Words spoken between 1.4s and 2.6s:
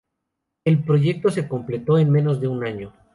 completó en menos de